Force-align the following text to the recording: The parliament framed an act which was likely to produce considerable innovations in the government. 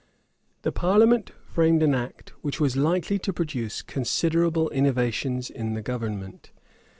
The 0.63 0.71
parliament 0.71 1.29
framed 1.45 1.83
an 1.83 1.93
act 1.93 2.31
which 2.41 2.59
was 2.59 2.75
likely 2.75 3.19
to 3.19 3.31
produce 3.31 3.83
considerable 3.83 4.67
innovations 4.71 5.51
in 5.51 5.75
the 5.75 5.83
government. 5.83 6.49